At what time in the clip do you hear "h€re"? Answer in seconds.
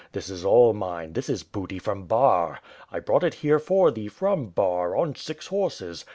3.43-3.61